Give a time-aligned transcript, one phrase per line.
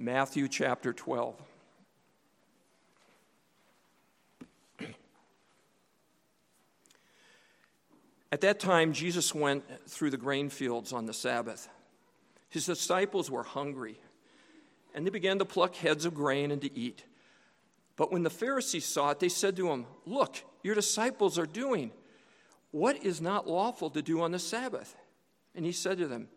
[0.00, 1.34] Matthew chapter 12.
[8.30, 11.68] At that time, Jesus went through the grain fields on the Sabbath.
[12.48, 13.98] His disciples were hungry,
[14.94, 17.02] and they began to pluck heads of grain and to eat.
[17.96, 21.90] But when the Pharisees saw it, they said to him, Look, your disciples are doing
[22.70, 24.94] what is not lawful to do on the Sabbath.
[25.56, 26.28] And he said to them,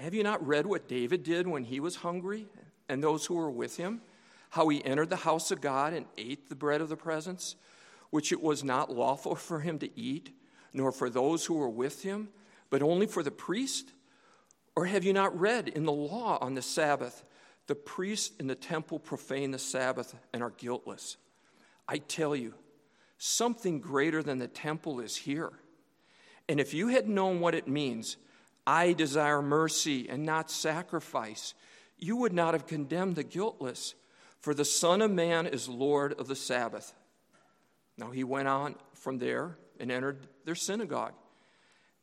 [0.00, 2.46] Have you not read what David did when he was hungry
[2.88, 4.00] and those who were with him?
[4.48, 7.54] How he entered the house of God and ate the bread of the presence,
[8.08, 10.34] which it was not lawful for him to eat
[10.72, 12.30] nor for those who were with him,
[12.70, 13.92] but only for the priest?
[14.74, 17.22] Or have you not read in the law on the Sabbath,
[17.66, 21.18] the priests in the temple profane the Sabbath and are guiltless?
[21.86, 22.54] I tell you,
[23.18, 25.52] something greater than the temple is here.
[26.48, 28.16] And if you had known what it means,
[28.66, 31.54] I desire mercy and not sacrifice,
[31.98, 33.94] you would not have condemned the guiltless,
[34.40, 36.94] for the Son of Man is Lord of the Sabbath.
[37.98, 41.12] Now he went on from there and entered their synagogue.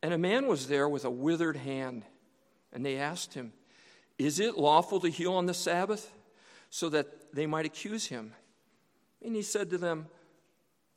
[0.03, 2.03] And a man was there with a withered hand.
[2.71, 3.53] And they asked him,
[4.17, 6.11] Is it lawful to heal on the Sabbath?
[6.69, 8.33] So that they might accuse him.
[9.23, 10.07] And he said to them,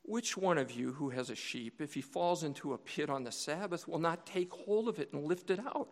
[0.02, 3.24] Which one of you who has a sheep, if he falls into a pit on
[3.24, 5.88] the Sabbath, will not take hold of it and lift it out?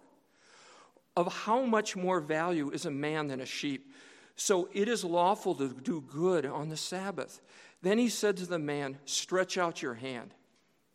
[1.17, 3.93] Of how much more value is a man than a sheep?
[4.37, 7.41] So it is lawful to do good on the Sabbath.
[7.83, 10.35] Then he said to the man, Stretch out your hand.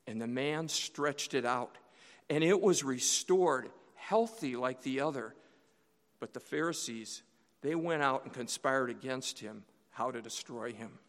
[0.07, 1.77] And the man stretched it out,
[2.29, 5.33] and it was restored, healthy like the other.
[6.19, 7.23] But the Pharisees,
[7.61, 10.99] they went out and conspired against him how to destroy him.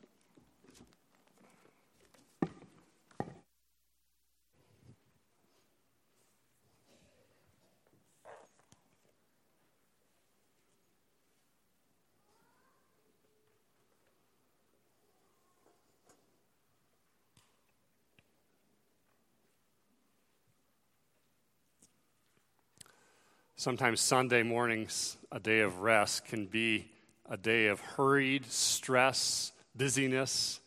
[23.56, 26.90] Sometimes Sunday mornings, a day of rest, can be
[27.30, 30.60] a day of hurried stress, busyness,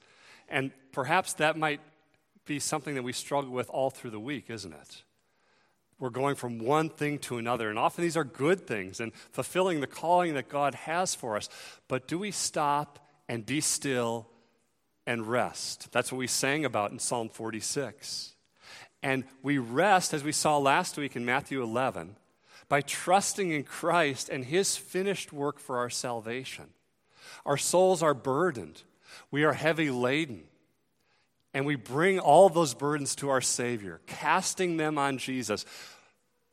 [0.47, 1.81] and perhaps that might
[2.45, 5.03] be something that we struggle with all through the week, isn't it?
[5.99, 9.81] We're going from one thing to another, and often these are good things and fulfilling
[9.81, 11.49] the calling that God has for us.
[11.89, 14.29] But do we stop and be still
[15.05, 15.91] and rest?
[15.91, 18.33] That's what we sang about in Psalm 46.
[19.03, 22.15] And we rest, as we saw last week in Matthew 11
[22.69, 26.66] by trusting in Christ and his finished work for our salvation.
[27.45, 28.83] Our souls are burdened,
[29.31, 30.44] we are heavy laden.
[31.53, 35.66] And we bring all those burdens to our Savior, casting them on Jesus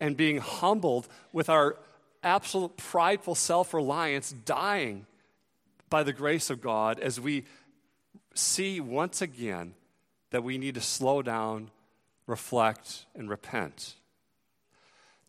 [0.01, 1.77] and being humbled with our
[2.23, 5.07] absolute prideful self reliance, dying
[5.91, 7.45] by the grace of God as we
[8.35, 9.75] see once again
[10.31, 11.71] that we need to slow down,
[12.27, 13.95] reflect, and repent.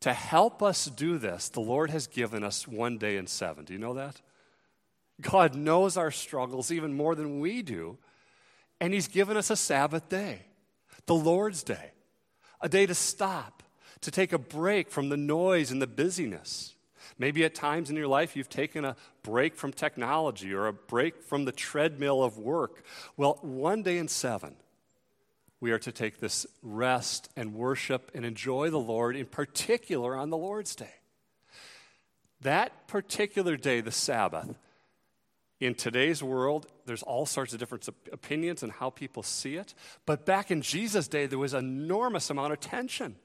[0.06, 3.66] To help us do this, the Lord has given us one day in seven.
[3.66, 4.22] Do you know that?
[5.20, 7.98] God knows our struggles even more than we do,
[8.80, 10.44] and He's given us a Sabbath day,
[11.08, 11.90] the Lord's day,
[12.62, 13.64] a day to stop,
[14.02, 16.76] to take a break from the noise and the busyness.
[17.18, 21.24] Maybe at times in your life you've taken a break from technology or a break
[21.24, 22.86] from the treadmill of work.
[23.18, 24.56] Well, one day in seven,
[25.60, 30.30] we are to take this rest and worship and enjoy the Lord, in particular on
[30.30, 30.94] the Lord's Day.
[32.42, 34.56] That particular day, the Sabbath,
[35.60, 39.74] in today's world, there's all sorts of different opinions and how people see it.
[40.06, 43.16] But back in Jesus' day, there was enormous amount of tension.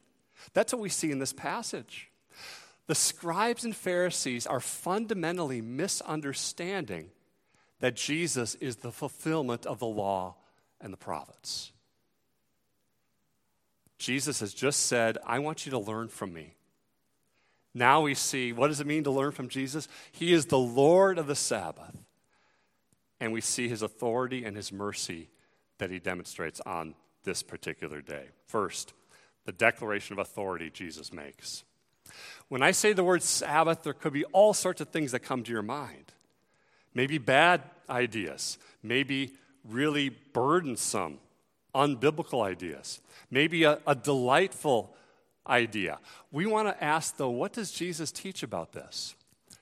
[0.55, 2.09] That's what we see in this passage.
[2.87, 7.11] The scribes and Pharisees are fundamentally misunderstanding
[7.81, 10.37] that Jesus is the fulfillment of the law
[10.81, 11.73] and the prophets.
[14.01, 16.55] Jesus has just said, I want you to learn from me.
[17.75, 19.89] Now we see what does it mean to learn from Jesus?
[20.11, 21.95] He is the Lord of the Sabbath.
[23.21, 25.29] And we see his authority and his mercy
[25.77, 28.29] that he demonstrates on this particular day.
[28.47, 28.95] First,
[29.45, 31.65] the declaration of authority Jesus makes.
[32.49, 35.43] When I say the word Sabbath, there could be all sorts of things that come
[35.43, 36.13] to your mind.
[36.95, 37.61] Maybe bad
[37.91, 39.35] ideas, maybe
[39.69, 41.19] really burdensome
[41.75, 43.01] unbiblical ideas,
[43.31, 44.95] maybe a, a delightful
[45.47, 45.99] idea.
[46.31, 49.15] We want to ask, though, what does Jesus teach about this?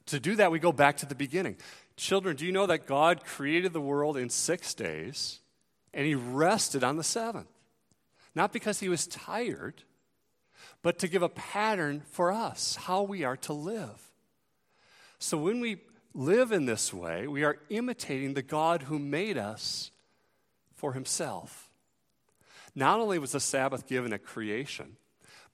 [0.06, 1.56] To do that, we go back to the beginning.
[1.96, 5.40] Children, do you know that God created the world in six days
[5.92, 7.48] and he rested on the seventh?
[8.34, 9.82] Not because he was tired,
[10.82, 14.12] but to give a pattern for us, how we are to live.
[15.18, 15.78] So when we
[16.14, 19.90] live in this way, we are imitating the God who made us
[20.74, 21.67] for himself.
[22.78, 24.98] Not only was the Sabbath given at creation,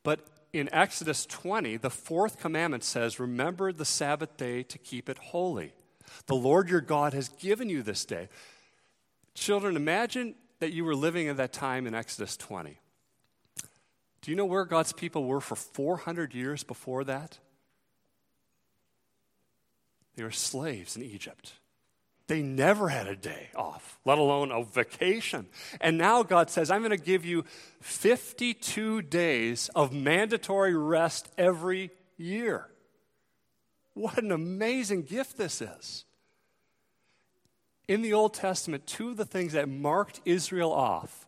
[0.03, 0.21] but
[0.53, 5.73] in Exodus 20, the fourth commandment says, Remember the Sabbath day to keep it holy.
[6.27, 8.29] The Lord your God has given you this day.
[9.35, 12.79] Children, imagine that you were living at that time in Exodus 20.
[14.21, 17.39] Do you know where God's people were for 400 years before that?
[20.15, 21.55] They were slaves in Egypt.
[22.27, 25.47] They never had a day off, let alone a vacation.
[25.81, 27.45] And now God says, I'm going to give you
[27.81, 32.69] 52 days of mandatory rest every year.
[33.93, 36.05] What an amazing gift this is.
[37.87, 41.27] In the Old Testament, two of the things that marked Israel off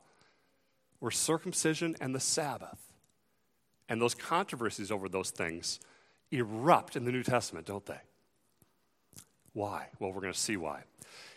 [1.01, 2.79] were circumcision and the Sabbath.
[3.89, 5.79] And those controversies over those things
[6.31, 8.01] erupt in the New Testament, don't they?
[9.57, 9.87] Why?
[9.99, 10.83] Well, we're going to see why.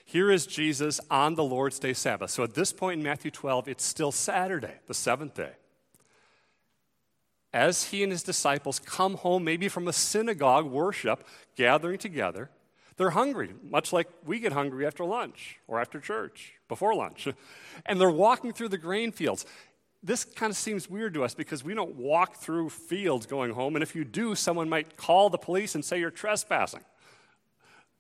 [0.04, 2.32] Here is Jesus on the Lord's Day Sabbath.
[2.32, 5.52] So at this point in Matthew 12, it's still Saturday, the seventh day.
[7.54, 11.26] As he and his disciples come home, maybe from a synagogue worship,
[11.56, 12.50] gathering together,
[12.98, 17.30] they're hungry, much like we get hungry after lunch or after church, before lunch.
[17.86, 19.46] And they're walking through the grain fields.
[20.04, 23.78] This kind of seems weird to us because we don't walk through fields going home,
[23.78, 26.84] and if you do, someone might call the police and say you're trespassing.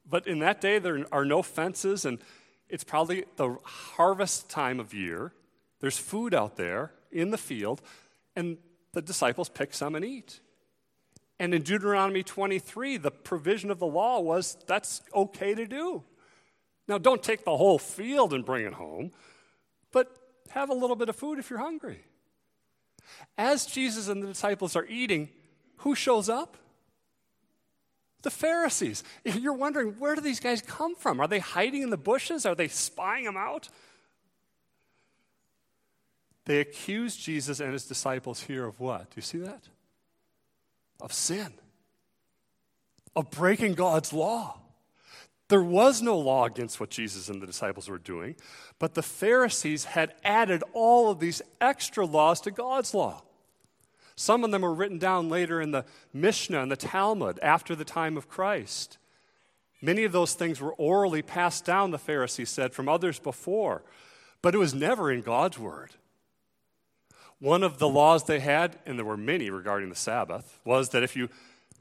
[0.10, 2.20] But in that day, there are no fences, and
[2.68, 5.34] it's probably the harvest time of year.
[5.80, 7.82] There's food out there in the field,
[8.36, 8.58] and
[8.94, 10.40] the disciples pick some and eat.
[11.40, 16.04] And in Deuteronomy 23, the provision of the law was that's okay to do.
[16.88, 19.12] Now, don't take the whole field and bring it home,
[19.92, 20.16] but
[20.50, 22.04] have a little bit of food if you're hungry.
[23.38, 25.30] As Jesus and the disciples are eating,
[25.78, 26.58] who shows up?
[28.21, 29.04] The Pharisees.
[29.24, 31.19] You're wondering, where do these guys come from?
[31.21, 32.45] Are they hiding in the bushes?
[32.45, 33.69] Are they spying them out?
[36.45, 39.01] They accuse Jesus and his disciples here of what?
[39.01, 39.62] Do you see that?
[41.00, 41.54] Of sin,
[43.16, 44.60] of breaking God's law.
[45.48, 48.36] There was no law against what Jesus and the disciples were doing,
[48.80, 53.24] but the Pharisees had added all of these extra laws to God's law.
[54.19, 57.86] Some of them were written down later in the Mishnah and the Talmud after the
[57.86, 58.98] time of Christ.
[59.81, 63.81] Many of those things were orally passed down, the Pharisees said, from others before,
[64.42, 65.92] but it was never in God's word.
[67.39, 71.01] One of the laws they had, and there were many regarding the Sabbath, was that
[71.01, 71.30] if you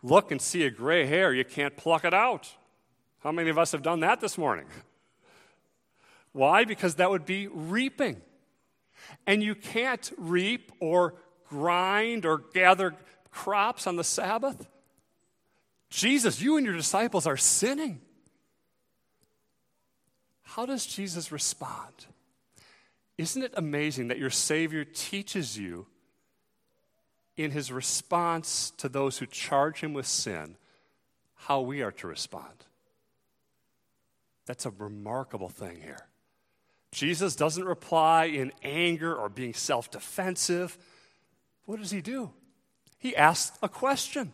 [0.05, 2.55] look and see a gray hair, you can't pluck it out.
[3.25, 4.67] How many of us have done that this morning?
[6.31, 6.65] Why?
[6.65, 8.21] Because that would be reaping.
[9.27, 11.15] And you can't reap or
[11.49, 12.95] grind or gather
[13.31, 14.69] crops on the Sabbath?
[15.91, 18.01] Jesus, you and your disciples are sinning.
[20.43, 22.07] How does Jesus respond?
[23.17, 25.87] Isn't it amazing that your Savior teaches you
[27.37, 30.57] in his response to those who charge him with sin
[31.35, 32.65] how we are to respond?
[34.47, 36.07] That's a remarkable thing here.
[36.93, 40.79] Jesus doesn't reply in anger or being self defensive.
[41.69, 42.31] What does he do?
[42.97, 44.33] He asks a question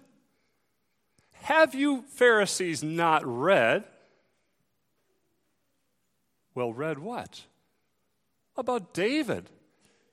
[1.32, 3.82] Have you, Pharisees, not read?
[6.54, 7.42] Well, read what?
[8.56, 9.50] About David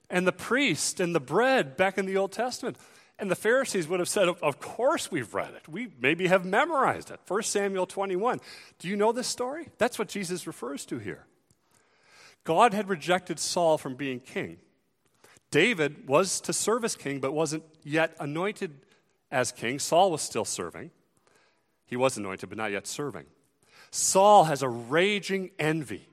[0.10, 2.78] and the priest and the bread back in the Old Testament.
[3.20, 5.70] And the Pharisees would have said, Of course we've read it.
[5.70, 7.20] We maybe have memorized it.
[7.28, 8.42] 1 Samuel 21.
[8.80, 9.70] Do you know this story?
[9.78, 11.28] That's what Jesus refers to here.
[12.46, 14.58] God had rejected Saul from being king.
[15.52, 18.72] David was to serve as king, but wasn't yet anointed
[19.30, 19.80] as king.
[19.80, 20.92] Saul was still serving.
[21.86, 23.26] He was anointed, but not yet serving.
[23.92, 26.08] Saul has a raging envy.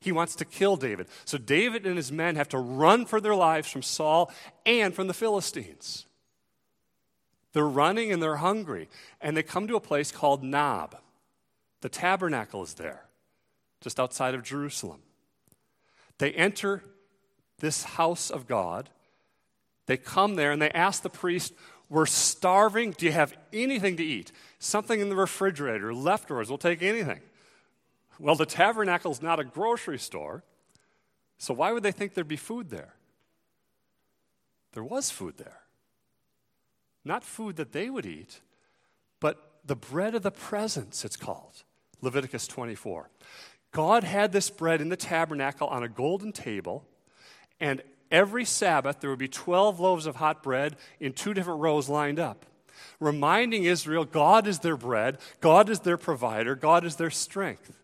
[0.00, 1.06] He wants to kill David.
[1.24, 4.32] So David and his men have to run for their lives from Saul
[4.66, 6.06] and from the Philistines.
[7.52, 8.88] They're running and they're hungry.
[9.20, 10.96] And they come to a place called Nob.
[11.82, 13.04] The tabernacle is there,
[13.80, 15.02] just outside of Jerusalem.
[16.18, 16.82] They enter
[17.62, 18.90] this house of God.
[19.86, 21.54] They come there and they ask the priest,
[21.88, 22.90] We're starving.
[22.90, 24.32] Do you have anything to eat?
[24.58, 27.20] Something in the refrigerator, leftovers, we'll take anything.
[28.18, 30.44] Well, the tabernacle is not a grocery store,
[31.38, 32.94] so why would they think there'd be food there?
[34.72, 35.60] There was food there.
[37.04, 38.40] Not food that they would eat,
[39.18, 41.62] but the bread of the presence, it's called.
[42.00, 43.08] Leviticus 24.
[43.70, 46.86] God had this bread in the tabernacle on a golden table
[47.62, 51.88] and every Sabbath, there would be 12 loaves of hot bread in two different rows
[51.88, 52.44] lined up.
[52.98, 57.78] reminding Israel God is their bread, God is their provider, God is their strength.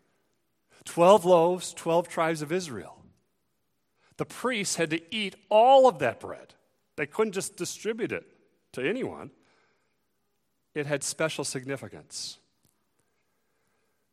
[0.85, 2.97] Twelve loaves, twelve tribes of Israel.
[4.17, 6.55] The priests had to eat all of that bread.
[6.97, 8.27] They couldn't just distribute it
[8.73, 9.31] to anyone,
[10.75, 12.39] it had special significance.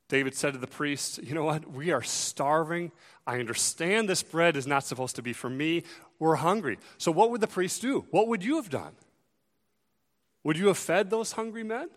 [0.08, 1.72] David said to the priests, You know what?
[1.72, 2.92] We are starving.
[3.26, 5.84] I understand this bread is not supposed to be for me.
[6.20, 6.78] We're hungry.
[6.98, 8.06] So, what would the priests do?
[8.12, 8.94] What would you have done?
[10.44, 11.90] Would you have fed those hungry men?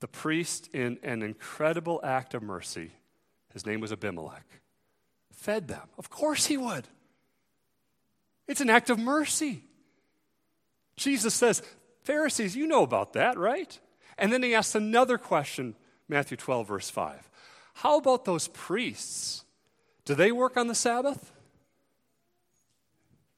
[0.00, 2.92] The priest, in an incredible act of mercy,
[3.52, 4.44] his name was Abimelech,
[5.32, 5.88] fed them.
[5.96, 6.86] Of course he would.
[8.46, 9.62] It's an act of mercy.
[10.96, 11.62] Jesus says,
[12.08, 13.78] Pharisees, you know about that, right?
[14.16, 15.74] And then he asks another question,
[16.08, 17.28] Matthew 12, verse 5.
[17.74, 19.44] How about those priests?
[20.06, 21.30] Do they work on the Sabbath?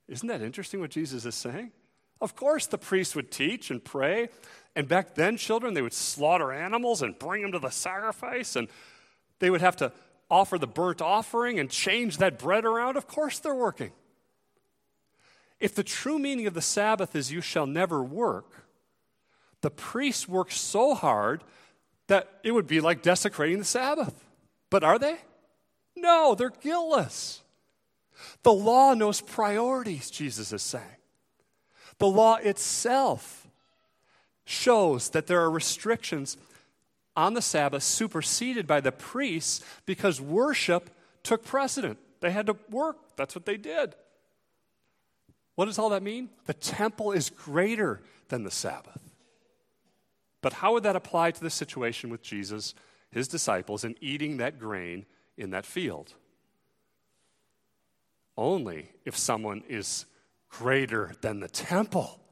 [0.06, 1.72] Isn't that interesting what Jesus is saying?
[2.20, 4.28] Of course, the priests would teach and pray.
[4.76, 8.54] And back then, children, they would slaughter animals and bring them to the sacrifice.
[8.54, 8.68] And
[9.40, 9.90] they would have to
[10.30, 12.96] offer the burnt offering and change that bread around.
[12.96, 13.90] Of course, they're working.
[15.61, 18.64] If the true meaning of the Sabbath is you shall never work,
[19.61, 21.45] the priests work so hard
[22.09, 24.25] that it would be like desecrating the Sabbath.
[24.71, 25.19] But are they?
[25.95, 27.43] No, they're guiltless.
[28.43, 30.85] The law knows priorities, Jesus is saying.
[31.99, 33.47] The law itself
[34.45, 36.37] shows that there are restrictions
[37.14, 40.90] on the Sabbath superseded by the priests because worship
[41.23, 41.99] took precedent.
[42.21, 43.95] They had to work, that's what they did.
[45.61, 46.31] What does all that mean?
[46.47, 49.12] The temple is greater than the Sabbath.
[50.40, 52.75] But how would that apply to the situation with Jesus,
[53.11, 55.05] his disciples, and eating that grain
[55.37, 56.14] in that field?
[58.38, 60.07] Only if someone is
[60.49, 62.23] greater than the temple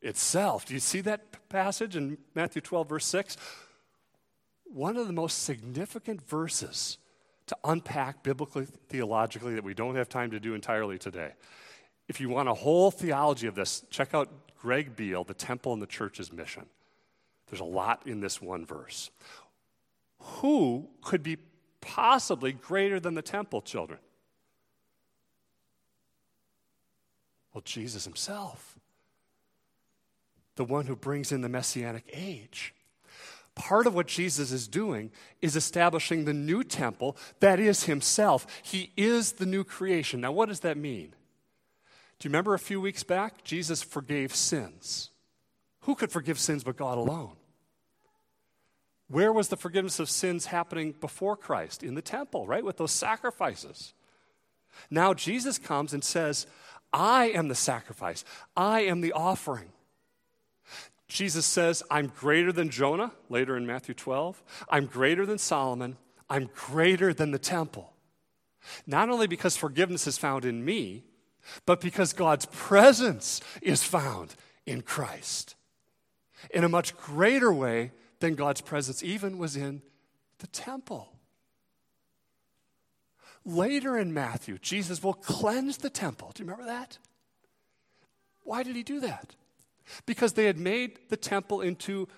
[0.00, 0.64] itself.
[0.64, 3.36] Do you see that passage in Matthew 12, verse 6?
[4.62, 6.98] One of the most significant verses
[7.48, 11.32] to unpack biblically, theologically, that we don't have time to do entirely today.
[12.08, 15.82] If you want a whole theology of this, check out Greg Beale, The Temple and
[15.82, 16.66] the Church's Mission.
[17.48, 19.10] There's a lot in this one verse.
[20.18, 21.38] Who could be
[21.80, 23.98] possibly greater than the temple, children?
[27.52, 28.78] Well, Jesus himself,
[30.56, 32.74] the one who brings in the messianic age.
[33.54, 38.46] Part of what Jesus is doing is establishing the new temple that is himself.
[38.62, 40.22] He is the new creation.
[40.22, 41.14] Now, what does that mean?
[42.18, 43.44] Do you remember a few weeks back?
[43.44, 45.10] Jesus forgave sins.
[45.80, 47.36] Who could forgive sins but God alone?
[49.08, 51.82] Where was the forgiveness of sins happening before Christ?
[51.82, 52.64] In the temple, right?
[52.64, 53.92] With those sacrifices.
[54.90, 56.46] Now Jesus comes and says,
[56.92, 58.24] I am the sacrifice,
[58.56, 59.70] I am the offering.
[61.06, 64.42] Jesus says, I'm greater than Jonah, later in Matthew 12.
[64.70, 65.96] I'm greater than Solomon.
[66.30, 67.92] I'm greater than the temple.
[68.86, 71.04] Not only because forgiveness is found in me,
[71.66, 74.34] but because God's presence is found
[74.66, 75.54] in Christ
[76.50, 79.82] in a much greater way than God's presence even was in
[80.38, 81.08] the temple.
[83.44, 86.32] Later in Matthew, Jesus will cleanse the temple.
[86.34, 86.98] Do you remember that?
[88.42, 89.34] Why did he do that?
[90.06, 92.08] Because they had made the temple into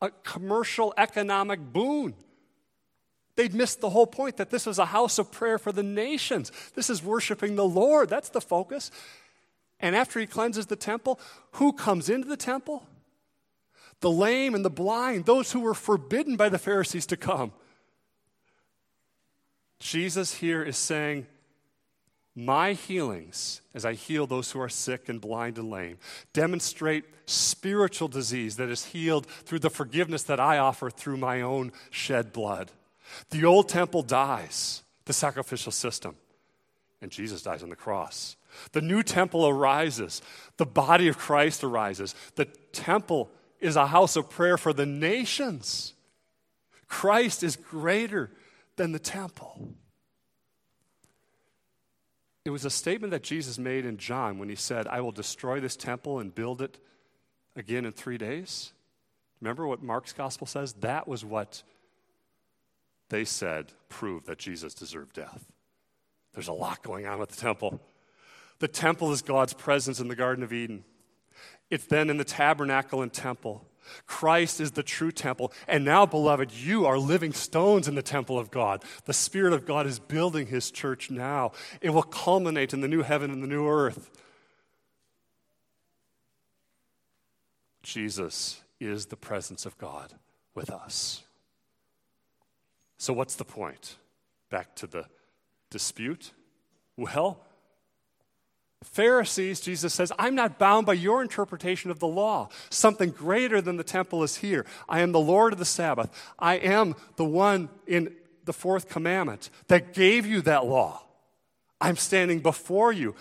[0.00, 2.14] a commercial economic boon.
[3.36, 6.50] They'd missed the whole point that this was a house of prayer for the nations.
[6.74, 8.08] This is worshiping the Lord.
[8.08, 8.90] That's the focus.
[9.78, 11.20] And after he cleanses the temple,
[11.52, 12.86] who comes into the temple?
[14.00, 17.52] The lame and the blind, those who were forbidden by the Pharisees to come.
[19.78, 21.26] Jesus here is saying,
[22.34, 25.98] My healings, as I heal those who are sick and blind and lame,
[26.32, 31.72] demonstrate spiritual disease that is healed through the forgiveness that I offer through my own
[31.90, 32.70] shed blood.
[33.30, 36.16] The old temple dies, the sacrificial system,
[37.00, 38.36] and Jesus dies on the cross.
[38.72, 40.22] The new temple arises,
[40.56, 42.14] the body of Christ arises.
[42.36, 45.94] The temple is a house of prayer for the nations.
[46.88, 48.30] Christ is greater
[48.76, 49.74] than the temple.
[52.44, 55.58] It was a statement that Jesus made in John when he said, I will destroy
[55.58, 56.78] this temple and build it
[57.56, 58.72] again in three days.
[59.40, 60.72] Remember what Mark's gospel says?
[60.74, 61.64] That was what
[63.08, 65.46] they said, prove that Jesus deserved death.
[66.34, 67.80] There's a lot going on with the temple.
[68.58, 70.84] The temple is God's presence in the Garden of Eden.
[71.70, 73.66] It's then in the tabernacle and temple.
[74.06, 75.52] Christ is the true temple.
[75.68, 78.84] And now, beloved, you are living stones in the temple of God.
[79.04, 81.52] The Spirit of God is building His church now.
[81.80, 84.10] It will culminate in the new heaven and the new earth.
[87.82, 90.14] Jesus is the presence of God
[90.54, 91.22] with us.
[92.98, 93.96] So, what's the point?
[94.50, 95.06] Back to the
[95.70, 96.32] dispute?
[96.96, 97.40] Well,
[98.84, 102.48] Pharisees, Jesus says, I'm not bound by your interpretation of the law.
[102.70, 104.64] Something greater than the temple is here.
[104.88, 106.10] I am the Lord of the Sabbath.
[106.38, 111.02] I am the one in the fourth commandment that gave you that law.
[111.80, 113.14] I'm standing before you.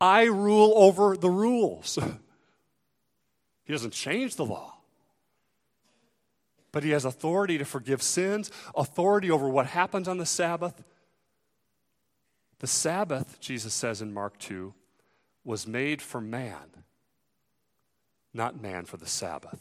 [0.00, 1.98] I rule over the rules.
[3.64, 4.75] he doesn't change the law.
[6.76, 10.84] But he has authority to forgive sins, authority over what happens on the Sabbath.
[12.58, 14.74] The Sabbath, Jesus says in Mark 2,
[15.42, 16.84] was made for man,
[18.34, 19.58] not man for the Sabbath.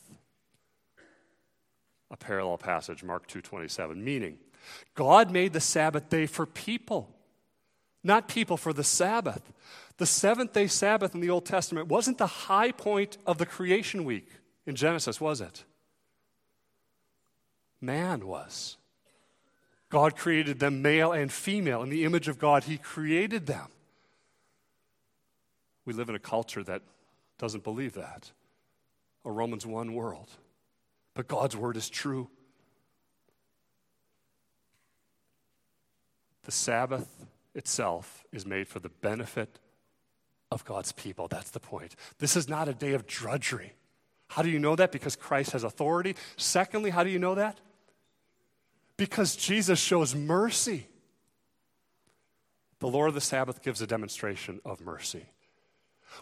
[2.12, 4.38] A parallel passage, Mark 2:27, meaning
[4.94, 7.16] God made the Sabbath day for people,
[8.04, 9.54] not people for the Sabbath.
[9.96, 14.04] The seventh day Sabbath in the Old Testament wasn't the high point of the creation
[14.04, 14.28] week
[14.66, 15.64] in Genesis, was it?
[17.82, 18.78] Man was.
[19.90, 21.84] God created them male and female.
[21.84, 23.68] In the image of God, He created them.
[25.86, 26.82] We live in a culture that
[27.38, 28.32] doesn't believe that,
[29.24, 30.30] a Romans 1 world.
[31.14, 32.30] But God's word is true.
[36.44, 39.60] The Sabbath itself is made for the benefit
[40.52, 41.28] of God's people.
[41.28, 41.96] That's the point.
[42.20, 43.74] This is not a day of drudgery.
[44.28, 44.92] How do you know that?
[44.92, 46.16] Because Christ has authority.
[46.38, 47.60] Secondly, how do you know that?
[48.98, 50.88] Because Jesus shows mercy.
[52.80, 55.26] The Lord of the Sabbath gives a demonstration of mercy.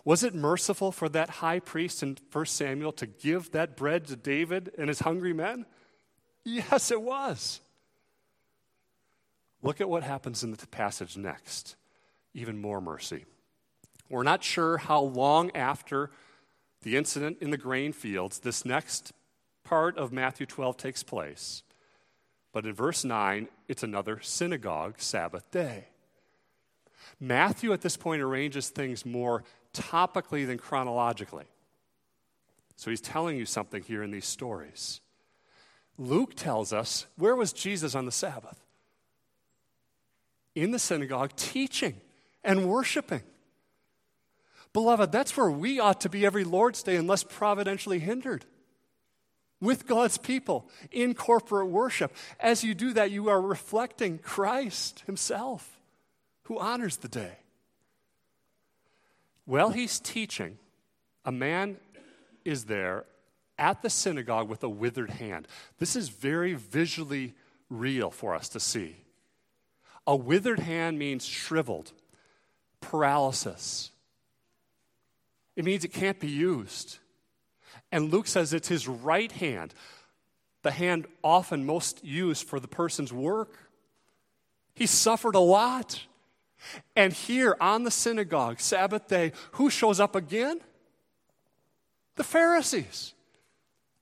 [0.05, 4.15] Was it merciful for that high priest in 1 Samuel to give that bread to
[4.15, 5.65] David and his hungry men?
[6.43, 7.61] Yes, it was.
[9.61, 11.75] Look at what happens in the passage next.
[12.33, 13.25] Even more mercy.
[14.09, 16.11] We're not sure how long after
[16.83, 19.13] the incident in the grain fields this next
[19.63, 21.63] part of Matthew 12 takes place.
[22.51, 25.87] But in verse 9, it's another synagogue Sabbath day.
[27.19, 29.43] Matthew at this point arranges things more
[29.73, 31.45] topically than chronologically.
[32.75, 35.01] So he's telling you something here in these stories.
[35.97, 38.63] Luke tells us where was Jesus on the Sabbath?
[40.55, 41.99] in the synagogue teaching
[42.43, 43.21] and worshiping.
[44.73, 48.45] Beloved, that's where we ought to be every Lord's Day unless providentially hindered.
[49.61, 52.13] With God's people in corporate worship.
[52.39, 55.79] As you do that, you are reflecting Christ Himself,
[56.43, 57.37] who honors the day.
[59.45, 60.57] While he's teaching,
[61.25, 61.77] a man
[62.45, 63.05] is there
[63.57, 65.47] at the synagogue with a withered hand.
[65.79, 67.33] This is very visually
[67.69, 68.97] real for us to see.
[70.05, 71.91] A withered hand means shriveled,
[72.81, 73.91] paralysis.
[75.55, 76.97] It means it can't be used.
[77.91, 79.73] And Luke says it's his right hand,
[80.63, 83.57] the hand often most used for the person's work.
[84.73, 86.01] He suffered a lot.
[86.95, 90.61] And here on the synagogue, Sabbath day, who shows up again?
[92.15, 93.13] The Pharisees.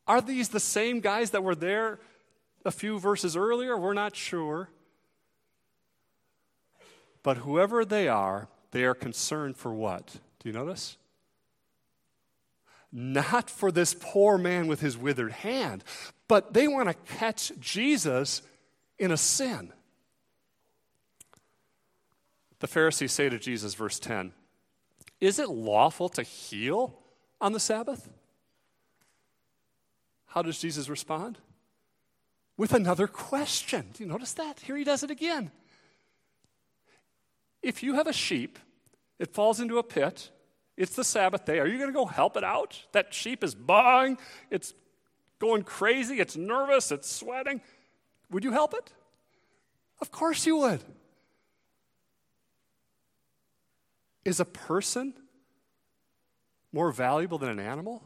[0.08, 2.00] Are these the same guys that were there
[2.64, 3.78] a few verses earlier?
[3.78, 4.70] We're not sure.
[7.24, 10.20] But whoever they are, they are concerned for what?
[10.40, 10.98] Do you notice?
[12.92, 15.84] Not for this poor man with his withered hand,
[16.28, 18.42] but they want to catch Jesus
[19.00, 19.72] in a sin.
[22.60, 24.34] The Pharisees say to Jesus, verse 10,
[25.20, 27.00] Is it lawful to heal
[27.40, 28.10] on the Sabbath?
[30.28, 31.40] How does Jesus respond?
[32.58, 33.88] With another question.
[33.94, 34.60] Do you notice that?
[34.60, 35.52] Here he does it again.
[37.62, 38.60] If you have a sheep,
[39.20, 40.30] it falls into a pit,
[40.82, 41.60] it's the Sabbath day.
[41.60, 42.82] Are you going to go help it out?
[42.92, 44.18] That sheep is bawling,
[44.50, 44.74] it's
[45.38, 47.62] going crazy, it's nervous, it's sweating.
[48.32, 48.92] Would you help it?
[50.02, 50.84] Of course you would.
[54.26, 55.14] Is a person
[56.74, 58.02] more valuable than an animal?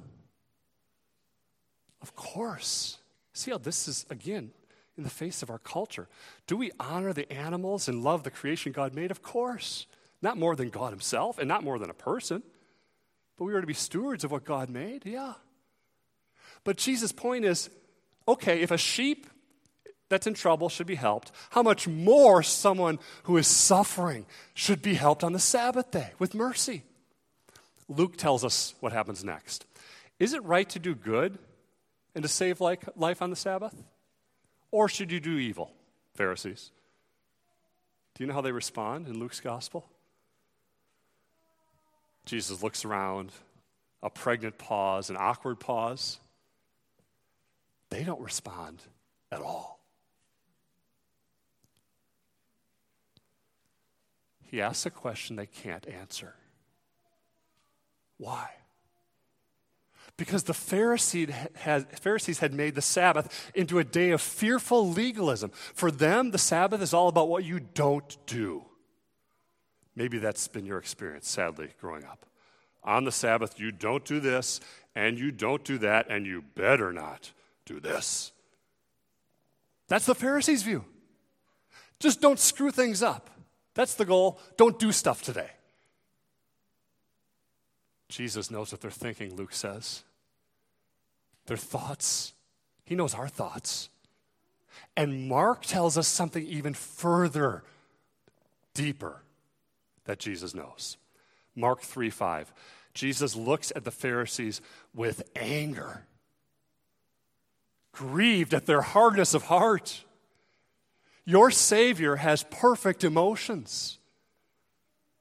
[2.01, 2.97] Of course.
[3.31, 4.51] See how this is, again,
[4.97, 6.09] in the face of our culture.
[6.45, 9.11] Do we honor the animals and love the creation God made?
[9.11, 9.87] Of course.
[10.21, 12.43] Not more than God Himself and not more than a person.
[13.37, 15.33] But we are to be stewards of what God made, yeah.
[16.63, 17.69] But Jesus' point is
[18.27, 19.27] okay, if a sheep
[20.09, 24.93] that's in trouble should be helped, how much more someone who is suffering should be
[24.93, 26.83] helped on the Sabbath day with mercy?
[27.87, 29.65] Luke tells us what happens next.
[30.19, 31.37] Is it right to do good
[32.15, 33.75] and to save life on the Sabbath?
[34.71, 35.71] Or should you do evil,
[36.15, 36.71] Pharisees?
[38.15, 39.87] Do you know how they respond in Luke's gospel?
[42.25, 43.31] Jesus looks around,
[44.01, 46.19] a pregnant pause, an awkward pause.
[47.89, 48.81] They don't respond
[49.31, 49.79] at all.
[54.43, 56.35] He asks a question they can't answer.
[58.17, 58.49] Why?
[60.17, 65.51] Because the Pharisee had, Pharisees had made the Sabbath into a day of fearful legalism.
[65.73, 68.65] For them, the Sabbath is all about what you don't do.
[69.95, 72.25] Maybe that's been your experience, sadly, growing up.
[72.83, 74.59] On the Sabbath, you don't do this,
[74.93, 77.31] and you don't do that, and you better not
[77.65, 78.31] do this.
[79.87, 80.83] That's the Pharisees' view.
[81.99, 83.29] Just don't screw things up.
[83.73, 84.39] That's the goal.
[84.57, 85.49] Don't do stuff today.
[88.09, 90.03] Jesus knows what they're thinking, Luke says.
[91.47, 92.33] Their thoughts.
[92.83, 93.89] He knows our thoughts.
[94.95, 97.63] And Mark tells us something even further,
[98.73, 99.21] deeper,
[100.05, 100.97] that Jesus knows.
[101.55, 102.53] Mark 3 5.
[102.93, 104.61] Jesus looks at the Pharisees
[104.93, 106.05] with anger,
[107.91, 110.05] grieved at their hardness of heart.
[111.25, 113.99] Your Savior has perfect emotions.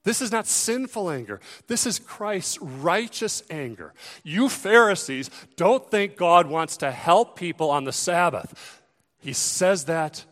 [0.05, 1.41] This is not sinful anger.
[1.67, 3.95] This is Christ's righteous anger.
[4.23, 8.83] You Pharisees don't think God wants to help people on the Sabbath.
[9.19, 10.27] He says that,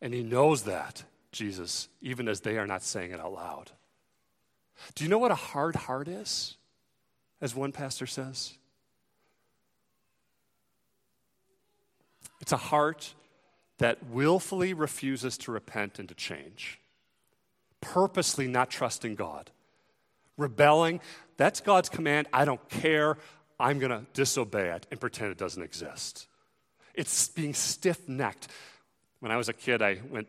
[0.00, 1.04] and he knows that,
[1.34, 3.70] Jesus, even as they are not saying it out loud.
[4.94, 6.56] Do you know what a hard heart is?
[7.40, 8.54] As one pastor says,
[12.40, 13.14] it's a heart
[13.78, 16.80] that willfully refuses to repent and to change
[17.84, 19.50] purposely not trusting God.
[20.38, 21.00] Rebelling,
[21.36, 22.26] that's God's command.
[22.32, 23.18] I don't care.
[23.60, 26.26] I'm going to disobey it and pretend it doesn't exist.
[26.94, 28.48] It's being stiff necked.
[29.20, 30.28] When I was a kid, I went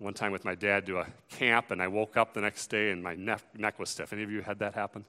[0.00, 2.90] one time with my dad to a camp, and I woke up the next day
[2.90, 4.12] and my neck, neck was stiff.
[4.12, 5.04] Any of you had that happen?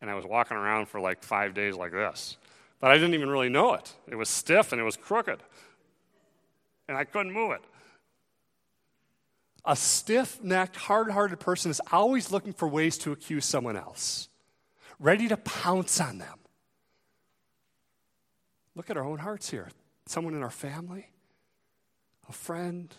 [0.00, 2.36] And I was walking around for like five days like this.
[2.80, 3.94] But I didn't even really know it.
[4.06, 5.42] It was stiff and it was crooked.
[6.86, 7.62] And I couldn't move it.
[9.64, 14.28] A stiff necked, hard hearted person is always looking for ways to accuse someone else,
[15.00, 16.38] ready to pounce on them.
[18.76, 19.70] Look at our own hearts here.
[20.04, 21.08] Someone in our family,
[22.28, 22.94] a friend,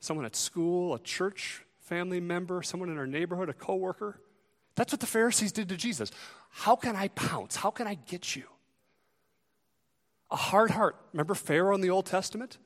[0.00, 4.20] someone at school, a church family member, someone in our neighborhood, a coworker.
[4.74, 6.10] That's what the Pharisees did to Jesus.
[6.50, 7.56] How can I pounce?
[7.56, 8.44] How can I get you?
[10.30, 10.96] A hard heart.
[11.12, 12.58] Remember Pharaoh in the Old Testament?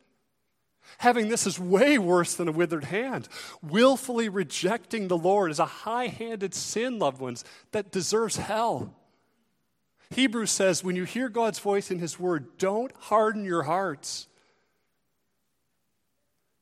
[0.99, 3.29] Having this is way worse than a withered hand.
[3.63, 8.95] Willfully rejecting the Lord is a high handed sin, loved ones, that deserves hell.
[10.11, 14.27] Hebrews says when you hear God's voice in His Word, don't harden your hearts.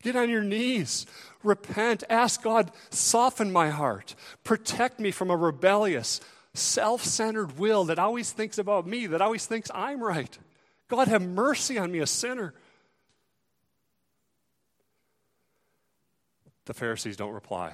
[0.02, 1.06] Get on your knees,
[1.42, 6.20] repent, ask God, soften my heart, protect me from a rebellious,
[6.54, 10.38] self centered will that always thinks about me, that always thinks I'm right.
[10.88, 12.54] God, have mercy on me, a sinner.
[16.66, 17.72] The Pharisees don't reply,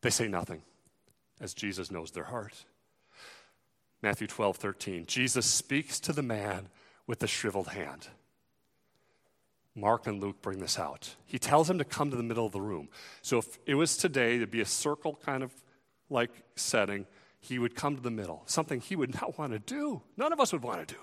[0.00, 0.62] they say nothing,
[1.40, 2.64] as Jesus knows their heart.
[4.02, 5.06] Matthew 12, 13.
[5.06, 6.68] Jesus speaks to the man
[7.06, 8.08] with the shriveled hand.
[9.74, 11.14] Mark and Luke bring this out.
[11.26, 12.88] He tells him to come to the middle of the room.
[13.22, 15.52] So if it was today it'd be a circle kind of
[16.08, 17.06] like setting,
[17.40, 20.02] he would come to the middle, something he would not want to do.
[20.16, 21.00] None of us would want to do.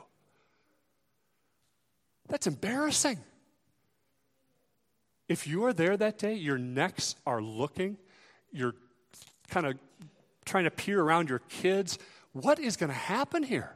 [2.28, 3.20] That's embarrassing.
[5.28, 7.98] If you are there that day, your necks are looking,
[8.52, 8.76] you're
[9.50, 9.78] kind of
[10.46, 11.98] trying to peer around your kids.
[12.34, 13.76] What is going to happen here?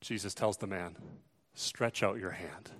[0.00, 0.96] Jesus tells the man,
[1.54, 2.70] Stretch out your hand.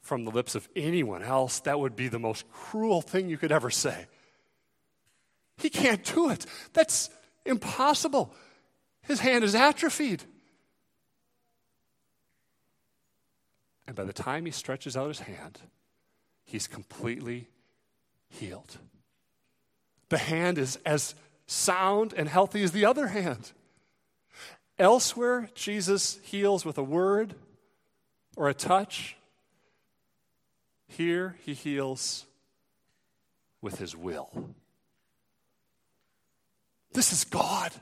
[0.00, 3.52] From the lips of anyone else, that would be the most cruel thing you could
[3.52, 4.06] ever say.
[5.58, 6.46] He can't do it.
[6.72, 7.10] That's
[7.44, 8.34] impossible.
[9.02, 10.22] His hand is atrophied.
[13.86, 15.60] And by the time he stretches out his hand,
[16.44, 17.48] he's completely
[18.28, 18.78] healed.
[20.08, 21.14] The hand is as
[21.46, 23.52] sound and healthy as the other hand.
[24.78, 27.34] Elsewhere, Jesus heals with a word
[28.36, 29.16] or a touch.
[30.88, 32.26] Here, he heals
[33.60, 34.30] with his will.
[36.92, 37.72] This is God.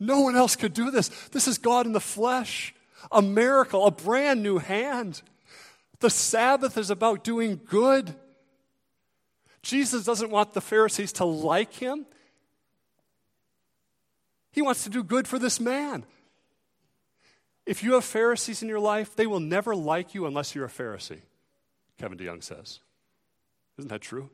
[0.00, 1.08] No one else could do this.
[1.28, 2.74] This is God in the flesh
[3.10, 5.22] a miracle, a brand new hand.
[6.00, 8.14] The Sabbath is about doing good.
[9.62, 12.06] Jesus doesn't want the Pharisees to like him.
[14.52, 16.04] He wants to do good for this man.
[17.64, 20.68] If you have Pharisees in your life, they will never like you unless you're a
[20.68, 21.20] Pharisee.
[21.98, 22.80] Kevin DeYoung says.
[23.78, 24.30] Isn't that true?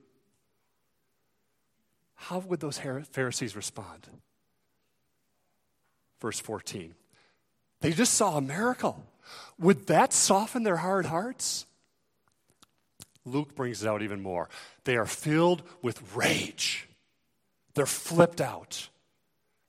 [2.15, 4.09] How would those Pharisees respond?
[6.21, 6.95] Verse 14.
[7.81, 9.05] They just saw a miracle.
[9.59, 11.65] Would that soften their hard hearts?
[13.25, 14.49] Luke brings it out even more.
[14.85, 16.89] They are filled with rage.
[17.75, 18.89] They're flipped out.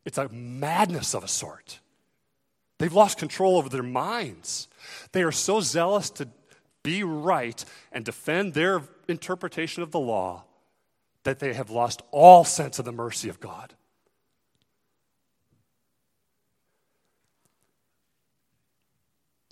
[0.09, 1.81] It's a madness of a sort.
[2.79, 4.67] They've lost control over their minds.
[5.11, 6.27] They are so zealous to
[6.81, 10.45] be right and defend their interpretation of the law
[11.25, 13.75] that they have lost all sense of the mercy of God.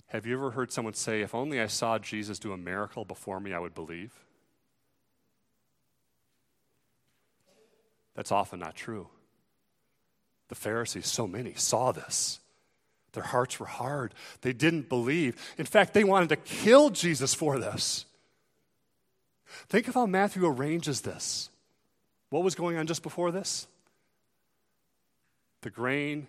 [0.08, 3.38] Have you ever heard someone say, If only I saw Jesus do a miracle before
[3.38, 4.12] me, I would believe?
[8.16, 9.06] That's often not true.
[10.48, 12.40] The Pharisees, so many, saw this.
[13.12, 14.14] Their hearts were hard.
[14.42, 15.36] They didn't believe.
[15.56, 18.04] In fact, they wanted to kill Jesus for this.
[19.68, 21.50] Think of how Matthew arranges this.
[22.30, 23.66] What was going on just before this?
[25.62, 26.28] The grain,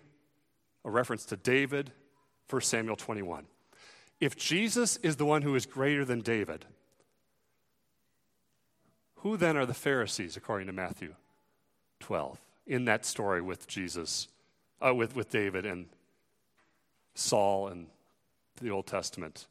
[0.86, 1.92] a reference to David,
[2.50, 3.46] 1 Samuel 21.
[4.20, 6.66] If Jesus is the one who is greater than David,
[9.18, 11.14] who then are the Pharisees, according to Matthew
[12.00, 14.28] 12, in that story with Jesus,
[14.80, 15.88] uh, with, with David and
[17.16, 17.88] Saul and
[18.62, 19.48] the Old Testament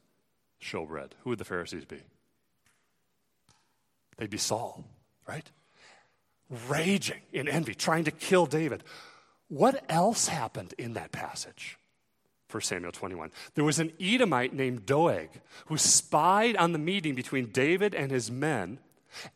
[0.59, 1.11] showbread?
[1.23, 1.99] Who would the Pharisees be?
[4.17, 4.85] They'd be Saul,
[5.27, 5.45] right?
[6.67, 8.83] Raging in envy, trying to kill David.
[9.49, 11.77] What else happened in that passage?
[12.49, 13.31] 1 Samuel 21.
[13.53, 15.29] There was an Edomite named Doeg
[15.67, 18.79] who spied on the meeting between David and his men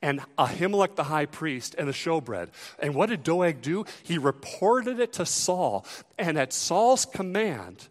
[0.02, 2.50] and Ahimelech the high priest and the showbread.
[2.80, 3.86] And what did Doeg do?
[4.04, 5.86] He reported it to Saul.
[6.18, 7.88] And at Saul's command,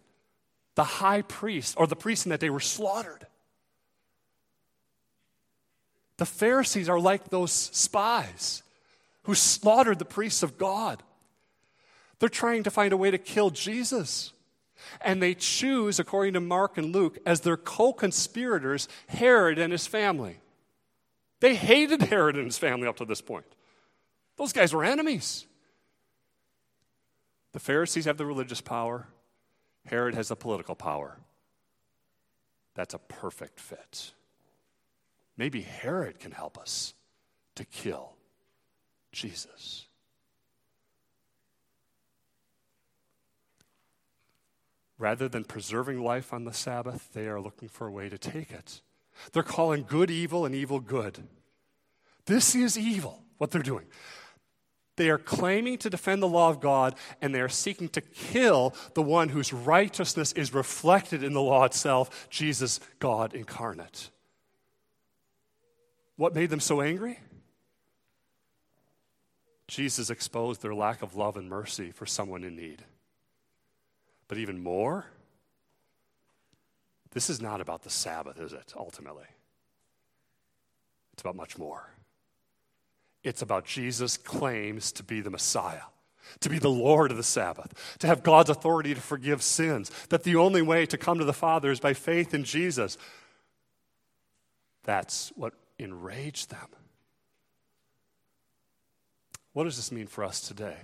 [0.75, 3.27] the high priest, or the priest in that day, were slaughtered.
[6.17, 8.63] The Pharisees are like those spies
[9.23, 11.01] who slaughtered the priests of God.
[12.19, 14.31] They're trying to find a way to kill Jesus.
[15.01, 19.87] And they choose, according to Mark and Luke, as their co conspirators, Herod and his
[19.87, 20.37] family.
[21.43, 23.43] They hated Herod and his family up to this point.
[24.37, 25.45] Those guys were enemies.
[27.51, 29.07] The Pharisees have the religious power,
[29.85, 31.17] Herod has the political power.
[32.75, 34.13] That's a perfect fit.
[35.35, 36.93] Maybe Herod can help us
[37.55, 38.13] to kill
[39.11, 39.87] Jesus.
[44.97, 48.49] Rather than preserving life on the Sabbath, they are looking for a way to take
[48.49, 48.79] it.
[49.31, 51.23] They're calling good evil and evil good.
[52.25, 53.85] This is evil, what they're doing.
[54.95, 58.75] They are claiming to defend the law of God, and they are seeking to kill
[58.93, 64.09] the one whose righteousness is reflected in the law itself, Jesus, God incarnate.
[66.15, 67.19] What made them so angry?
[69.67, 72.83] Jesus exposed their lack of love and mercy for someone in need.
[74.27, 75.07] But even more,
[77.13, 79.25] this is not about the Sabbath, is it, ultimately?
[81.13, 81.89] It's about much more.
[83.23, 85.83] It's about Jesus' claims to be the Messiah,
[86.41, 90.23] to be the Lord of the Sabbath, to have God's authority to forgive sins, that
[90.23, 92.97] the only way to come to the Father is by faith in Jesus.
[94.83, 96.67] That's what enraged them.
[99.53, 100.77] What does this mean for us today?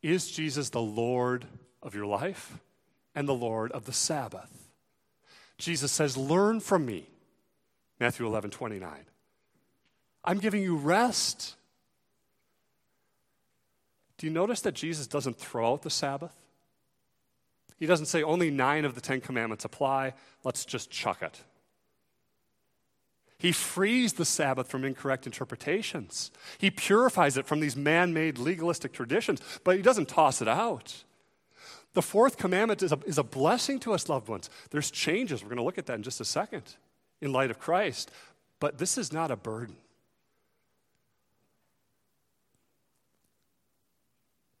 [0.00, 1.46] Is Jesus the Lord
[1.82, 2.58] of your life
[3.14, 4.68] and the Lord of the Sabbath?
[5.58, 7.06] Jesus says, Learn from me.
[8.00, 8.90] Matthew 11, 29.
[10.24, 11.54] I'm giving you rest.
[14.18, 16.34] Do you notice that Jesus doesn't throw out the Sabbath?
[17.78, 21.42] He doesn't say only nine of the Ten Commandments apply, let's just chuck it.
[23.38, 26.30] He frees the Sabbath from incorrect interpretations.
[26.56, 31.04] He purifies it from these man made legalistic traditions, but he doesn't toss it out.
[31.94, 34.50] The fourth commandment is a, is a blessing to us, loved ones.
[34.70, 35.42] There's changes.
[35.42, 36.74] We're going to look at that in just a second
[37.20, 38.10] in light of Christ.
[38.60, 39.76] But this is not a burden.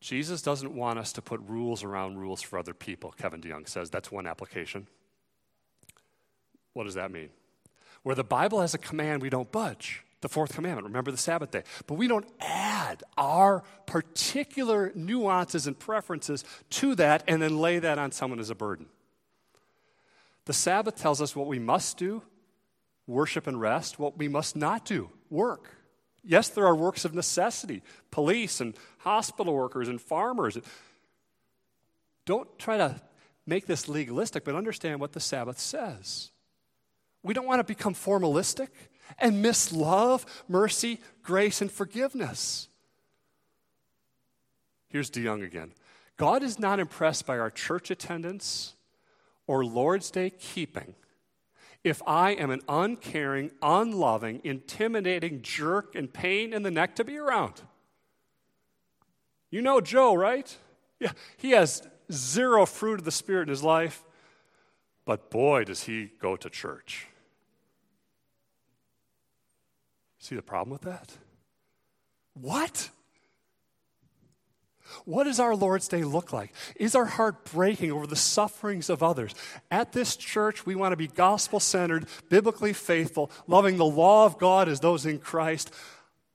[0.00, 3.90] Jesus doesn't want us to put rules around rules for other people, Kevin DeYoung says.
[3.90, 4.86] That's one application.
[6.74, 7.30] What does that mean?
[8.02, 10.03] Where the Bible has a command, we don't budge.
[10.24, 11.64] The fourth commandment, remember the Sabbath day.
[11.86, 17.98] But we don't add our particular nuances and preferences to that and then lay that
[17.98, 18.86] on someone as a burden.
[20.46, 22.22] The Sabbath tells us what we must do
[23.06, 25.74] worship and rest, what we must not do work.
[26.24, 30.56] Yes, there are works of necessity police and hospital workers and farmers.
[32.24, 32.98] Don't try to
[33.44, 36.30] make this legalistic, but understand what the Sabbath says.
[37.22, 38.68] We don't want to become formalistic
[39.18, 42.68] and miss love, mercy, grace, and forgiveness.
[44.88, 45.72] Here's DeYoung again.
[46.16, 48.74] God is not impressed by our church attendance
[49.46, 50.94] or Lord's Day keeping
[51.84, 57.18] if I am an uncaring, unloving, intimidating jerk and pain in the neck to be
[57.18, 57.60] around.
[59.50, 60.56] You know Joe, right?
[60.98, 64.02] Yeah, he has zero fruit of the Spirit in his life,
[65.04, 67.08] but boy, does he go to church.
[70.24, 71.12] See the problem with that?
[72.32, 72.88] What?
[75.04, 76.54] What does our Lord's Day look like?
[76.76, 79.34] Is our heart breaking over the sufferings of others?
[79.70, 84.38] At this church, we want to be gospel centered, biblically faithful, loving the law of
[84.38, 85.70] God as those in Christ,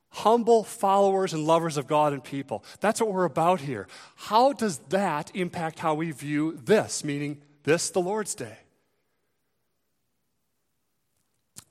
[0.09, 2.63] humble followers and lovers of God and people.
[2.81, 3.87] That's what we're about here.
[4.15, 8.59] How does that impact how we view this, meaning this, the Lord's Day?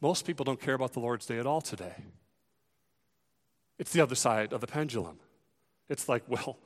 [0.00, 1.94] Most people don't care about the Lord's Day at all today.
[3.78, 5.18] It's the other side of the pendulum.
[5.88, 6.58] It's like, well,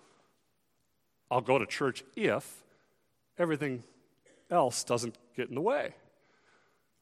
[1.31, 2.63] I'll go to church if
[3.39, 3.83] everything
[4.51, 5.95] else doesn't get in the way.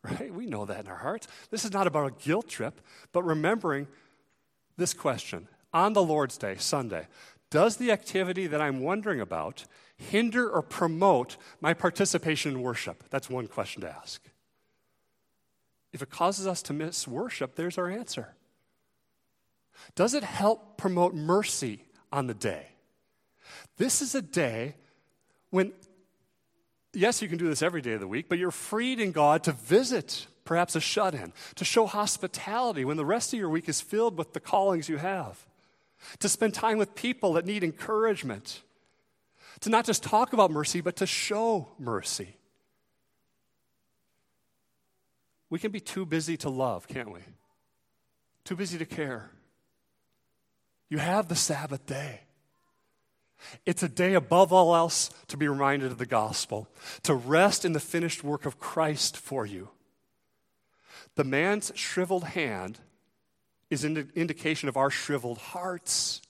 [0.02, 0.32] Right?
[0.32, 1.28] We know that in our hearts.
[1.50, 2.80] This is not about a guilt trip,
[3.12, 3.86] but remembering
[4.76, 7.06] this question on the Lord's Day, Sunday
[7.50, 9.64] Does the activity that I'm wondering about
[9.96, 13.04] hinder or promote my participation in worship?
[13.10, 14.22] That's one question to ask.
[15.92, 18.34] If it causes us to miss worship, there's our answer.
[19.94, 22.66] Does it help promote mercy on the day?
[23.76, 24.76] This is a day
[25.50, 25.72] when,
[26.92, 29.44] yes, you can do this every day of the week, but you're freed in God
[29.44, 33.68] to visit perhaps a shut in, to show hospitality when the rest of your week
[33.68, 35.46] is filled with the callings you have,
[36.18, 38.62] to spend time with people that need encouragement,
[39.60, 42.36] to not just talk about mercy, but to show mercy.
[45.50, 47.20] We can be too busy to love, can't we?
[48.44, 49.30] Too busy to care.
[50.88, 52.20] You have the Sabbath day.
[53.66, 56.68] It's a day above all else to be reminded of the gospel,
[57.02, 59.70] to rest in the finished work of Christ for you.
[61.16, 62.78] The man's shriveled hand
[63.70, 66.20] is an indication of our shriveled hearts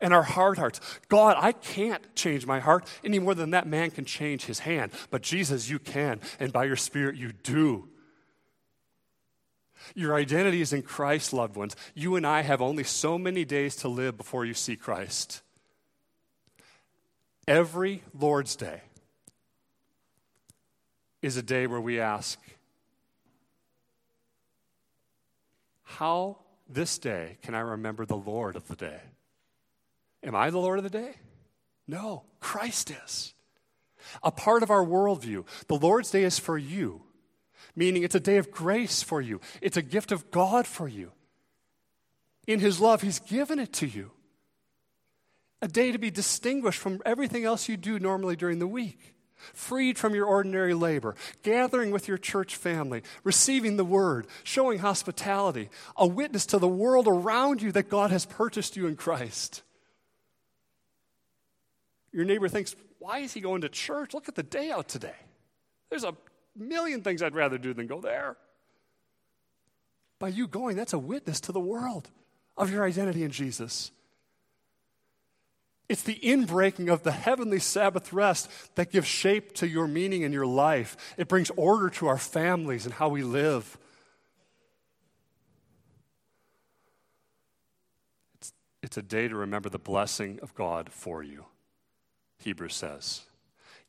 [0.00, 0.80] and our hard hearts.
[1.08, 4.92] God, I can't change my heart any more than that man can change his hand.
[5.10, 7.88] But Jesus, you can, and by your Spirit, you do.
[9.94, 11.74] Your identity is in Christ, loved ones.
[11.94, 15.42] You and I have only so many days to live before you see Christ.
[17.46, 18.82] Every Lord's Day
[21.22, 22.38] is a day where we ask,
[25.82, 29.00] How this day can I remember the Lord of the day?
[30.22, 31.14] Am I the Lord of the day?
[31.86, 33.34] No, Christ is.
[34.22, 35.46] A part of our worldview.
[35.68, 37.02] The Lord's Day is for you,
[37.76, 41.12] meaning it's a day of grace for you, it's a gift of God for you.
[42.46, 44.12] In His love, He's given it to you
[45.60, 49.14] a day to be distinguished from everything else you do normally during the week,
[49.52, 55.68] freed from your ordinary labor, gathering with your church family, receiving the word, showing hospitality,
[55.96, 59.62] a witness to the world around you that God has purchased you in Christ.
[62.12, 64.14] Your neighbor thinks, why is he going to church?
[64.14, 65.16] Look at the day out today.
[65.90, 66.14] There's a
[66.56, 68.36] million things I'd rather do than go there.
[70.18, 72.10] By you going, that's a witness to the world
[72.56, 73.92] of your identity in Jesus.
[75.88, 80.32] It's the inbreaking of the heavenly Sabbath rest that gives shape to your meaning in
[80.32, 80.96] your life.
[81.16, 83.78] It brings order to our families and how we live.
[88.34, 91.46] It's, it's a day to remember the blessing of God for you,
[92.38, 93.22] Hebrews says.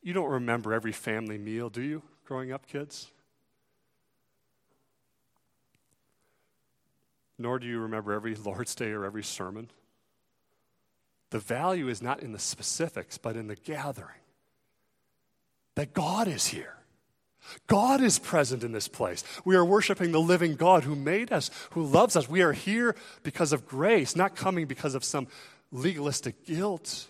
[0.02, 3.12] You don't remember every family meal, do you, growing up, kids?
[7.38, 9.70] Nor do you remember every Lord's Day or every sermon.
[11.30, 14.20] The value is not in the specifics, but in the gathering.
[15.76, 16.76] That God is here.
[17.68, 19.24] God is present in this place.
[19.46, 22.30] We are worshiping the living God who made us, who loves us.
[22.30, 25.28] We are here because of grace, not coming because of some
[25.72, 27.08] legalistic guilt.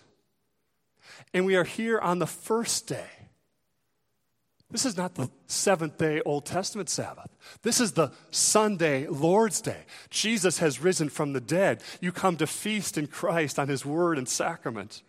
[1.32, 3.08] And we are here on the first day
[4.70, 7.28] this is not the seventh day Old Testament Sabbath.
[7.62, 9.84] This is the Sunday Lord's Day.
[10.10, 11.82] Jesus has risen from the dead.
[12.00, 15.02] You come to feast in Christ on his word and sacrament.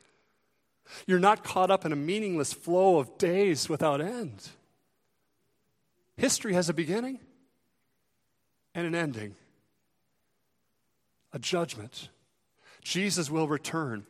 [1.05, 4.49] You're not caught up in a meaningless flow of days without end.
[6.17, 7.19] History has a beginning
[8.73, 9.35] and an ending,
[11.33, 12.09] a judgment.
[12.81, 14.07] Jesus will return.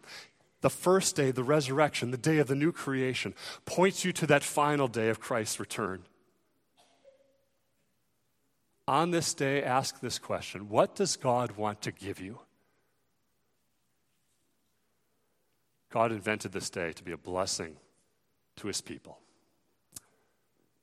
[0.61, 3.33] The first day, the resurrection, the day of the new creation,
[3.65, 6.05] points you to that final day of Christ's return.
[8.87, 12.39] on this day, ask this question What does God want to give you?
[15.91, 17.75] God invented this day to be a blessing
[18.57, 19.19] to his people.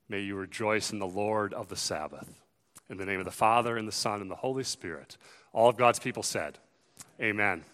[0.08, 2.28] May you rejoice in the Lord of the Sabbath.
[2.90, 5.18] In the name of the Father, and the Son, and the Holy Spirit.
[5.52, 6.58] All of God's people said,
[7.20, 7.64] Amen.